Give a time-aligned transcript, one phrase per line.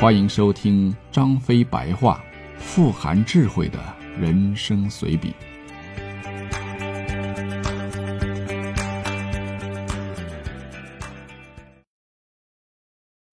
[0.00, 2.24] 欢迎收听张飞白话，
[2.56, 3.78] 富含智慧的
[4.18, 5.34] 人生随笔。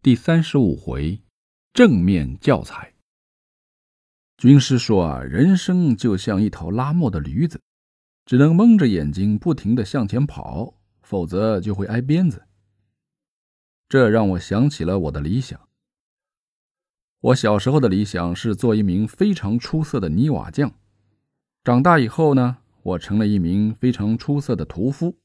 [0.00, 1.20] 第三十五回，
[1.74, 2.94] 正面教材。
[4.38, 7.60] 军师说啊，人生就像一头拉磨的驴子，
[8.24, 10.72] 只能蒙着眼睛不停的向前跑，
[11.02, 12.46] 否则就会挨鞭子。
[13.86, 15.60] 这让我想起了我的理想。
[17.24, 20.70] 我小时候的理想是做一名非常出色的泥瓦匠，
[21.62, 25.16] 长大以后呢，我成了一名非常出色的屠夫，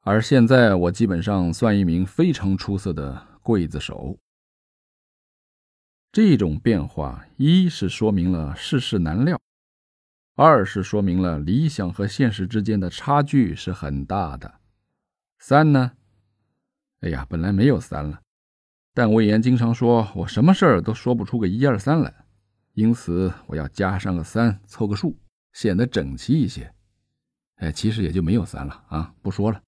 [0.00, 4.18] 而现在我基本上算一名非常出色的刽子手。
[6.10, 9.38] 这种变化，一是说明了世事难料，
[10.34, 14.60] 二是说明了理想和现实之间的差距是很大的。
[15.38, 15.92] 三呢？
[17.00, 18.22] 哎呀，本来没有三了。
[18.94, 22.12] 但魏延经常说：“我什么事儿都说不出个一二三来，
[22.74, 25.16] 因此我要加上个三，凑个数，
[25.52, 26.74] 显得整齐一些。”
[27.56, 29.14] 哎，其实也就没有三了啊！
[29.22, 29.62] 不说了。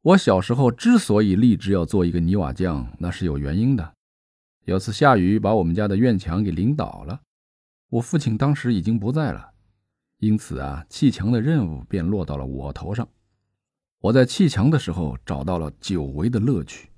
[0.00, 3.94] 我小时候之所以立志要做一个泥瓦匠，那是有原因的。
[4.64, 7.20] 有次下雨，把我们家的院墙给淋倒了，
[7.90, 9.50] 我父亲当时已经不在了，
[10.18, 13.06] 因此啊，砌墙的任务便落到了我头上。
[14.00, 16.88] 我在砌墙的时候找到了久违的乐趣。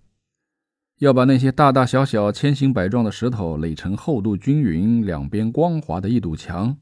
[1.01, 6.77] 要把那些大大小小、千形百状的石头垒成厚度均匀、两边光滑的一堵墙，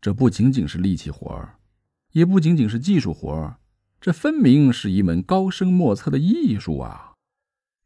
[0.00, 1.56] 这不仅仅是力气活儿，
[2.12, 3.56] 也不仅仅是技术活儿，
[4.00, 7.14] 这分明是一门高深莫测的艺术啊！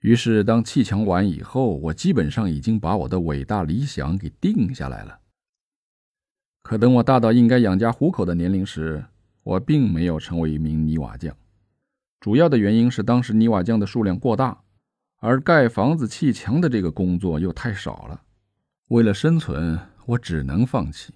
[0.01, 5.21] 于是，当砌墙完以后，我基本上已经把我的伟大理想给定下来了。
[6.63, 9.07] 可等我大到应该养家糊口的年龄时，
[9.43, 11.35] 我并没有成为一名泥瓦匠。
[12.21, 14.61] 主要的原因是当时泥瓦匠的数量过大。
[15.27, 18.21] 而盖房子、砌墙的这个工作又太少了，
[18.89, 21.15] 为了生存，我只能放弃。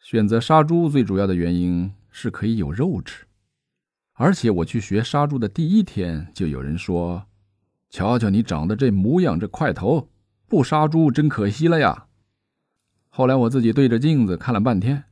[0.00, 3.26] 选择杀猪最主要的原因是可以有肉吃，
[4.14, 7.26] 而且我去学杀猪的第一天，就有人说
[7.90, 10.08] ：“瞧瞧你长得这模样，这块头，
[10.46, 12.06] 不杀猪真可惜了呀。”
[13.12, 15.04] 后来我自己对着镜子看了半天，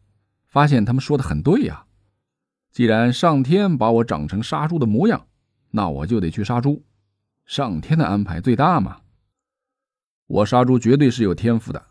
[0.46, 1.84] 发现他们说的很对呀。
[2.72, 5.26] 既然上天把我长成杀猪的模样，
[5.76, 6.82] 那我就得去杀猪，
[7.44, 9.02] 上天的安排最大嘛。
[10.26, 11.88] 我杀猪绝对是有天赋的，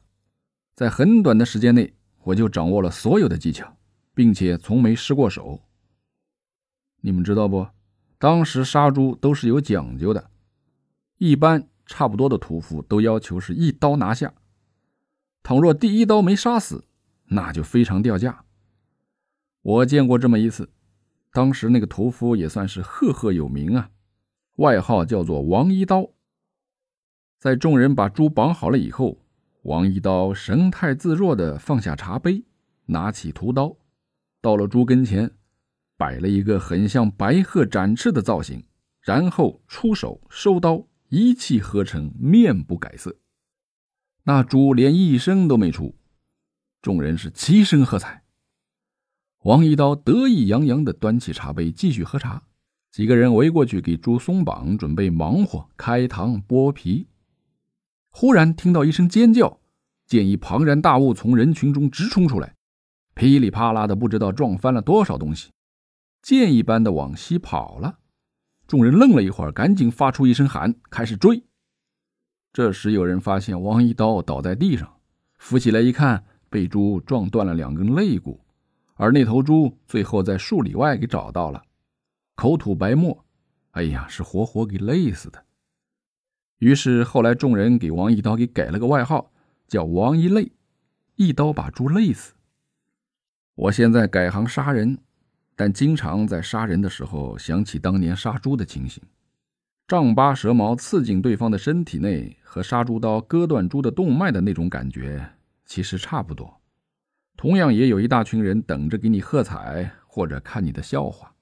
[0.74, 1.94] 在很短的时间内，
[2.24, 3.78] 我就掌握了所有的技巧，
[4.16, 5.62] 并且从没失过手。
[7.02, 7.68] 你们知道不？
[8.18, 10.32] 当时杀猪都是有讲究的，
[11.20, 14.34] 一般差不多的屠夫都要求是一刀拿下，
[15.44, 16.86] 倘若第一刀没杀死，
[17.26, 18.46] 那就非常掉价。
[19.62, 20.72] 我见过这么一次。
[21.36, 23.90] 当时那个屠夫也算是赫赫有名啊，
[24.56, 26.12] 外号叫做王一刀。
[27.38, 29.18] 在众人把猪绑好了以后，
[29.64, 32.46] 王一刀神态自若地放下茶杯，
[32.86, 33.76] 拿起屠刀，
[34.40, 35.30] 到了猪跟前，
[35.98, 38.64] 摆了一个很像白鹤展翅的造型，
[39.02, 43.14] 然后出手收刀，一气呵成，面不改色。
[44.24, 45.94] 那猪连一声都没出，
[46.82, 48.24] 众人是齐声喝彩。
[49.46, 52.42] 王一刀得意洋洋地端起茶杯继续喝茶，
[52.92, 57.06] 几个人围过去给猪松绑，准备忙活开膛剥皮。
[58.10, 59.60] 忽然听到一声尖叫，
[60.08, 62.56] 见一庞然大物从人群中直冲出来，
[63.14, 65.52] 噼里啪啦的不知道撞翻了多少东西，
[66.24, 68.00] 箭一般的往西跑了。
[68.66, 71.44] 众人愣了一会儿，赶紧发出一声喊，开始追。
[72.52, 74.92] 这时有人发现王一刀倒在地上，
[75.38, 78.44] 扶起来一看，被猪撞断了两根肋骨。
[78.96, 81.64] 而那头猪最后在数里外给找到了，
[82.36, 83.26] 口吐白沫，
[83.72, 85.46] 哎呀，是活活给累死的。
[86.60, 89.32] 于是后来众人给王一刀给改了个外号，
[89.68, 90.52] 叫王一累，
[91.16, 92.34] 一刀把猪累死。
[93.56, 94.98] 我现在改行杀人，
[95.56, 99.04] 但经常在杀人的时候想起当年杀猪的情形，
[99.86, 105.34] 丈八蛇矛刺进对方的身体内，和杀猪刀割断猪的动脉的那种感觉
[105.66, 106.62] 其实差不多。
[107.38, 111.34] 同样也有一大群人等着给你喝彩或者看你的笑话。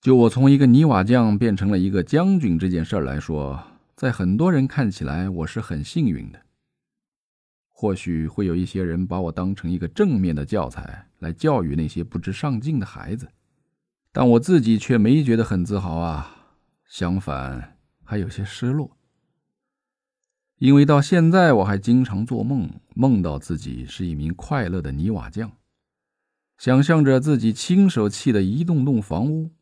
[0.00, 3.62] 就我从一个泥瓦匠变成了一个将军这件事来说，
[3.94, 6.40] 在很多人看起来我是很幸运的。
[7.68, 13.28] 或许会有一些人把我当成一个正面的教材来教育那些不知上进的孩子，
[14.12, 16.56] 但我自己却没觉得很自豪啊，
[16.86, 18.96] 相反还有些失落。
[20.60, 25.52] 因为到现在，我还经常做梦，梦到自己是一名快乐的泥瓦匠，
[26.58, 29.52] 想象着自己亲手砌的一栋栋房屋，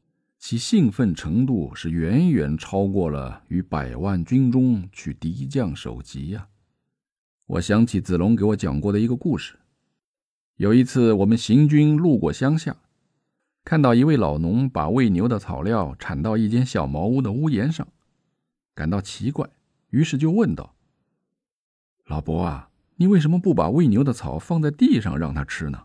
[0.40, 6.48] 其兴奋程度是远远超过了与百万军中去敌将首级呀。
[7.46, 9.54] 我想起子龙给我讲过的一个故事。
[10.56, 12.74] 有一次，我们行军路过乡下，
[13.64, 17.86] 看到一位老农把喂牛的草料铲到一间小茅屋的屋檐上，
[18.74, 19.48] 感到奇怪，
[19.90, 20.74] 于是就问道
[22.08, 25.84] ：“老伯啊，你为什么不把喂牛的草放在地上让它吃呢？”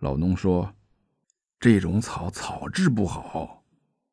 [0.00, 0.74] 老农说。
[1.62, 3.62] 这种草草质不好，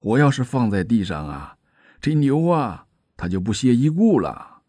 [0.01, 1.57] 我要是放在地上啊，
[1.99, 2.85] 这牛啊，
[3.17, 4.61] 它就不屑一顾了。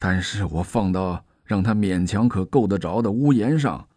[0.00, 3.88] 但是我放到让它勉强可够得着的屋檐上，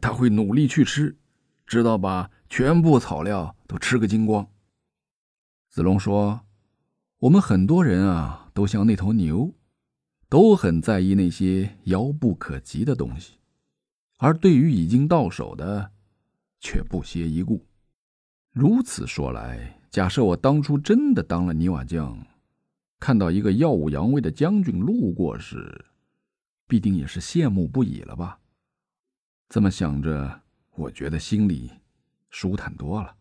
[0.00, 1.18] 它会努力去吃，
[1.66, 4.46] 直到把全部草料都吃个精光。
[5.68, 6.42] 子龙说
[7.18, 9.52] ：“我们很多人啊，都像那头牛，
[10.28, 13.34] 都很在意那些遥不可及的东西，
[14.18, 15.92] 而对于已经到手的。”
[16.60, 17.64] 却不屑一顾。
[18.50, 22.26] 如此说来，假设我当初真的当了泥瓦匠，
[22.98, 25.84] 看到一个耀武扬威的将军路过时，
[26.66, 28.40] 必定也是羡慕不已了吧？
[29.48, 30.40] 这么想着，
[30.74, 31.70] 我觉得心里
[32.28, 33.14] 舒坦多了。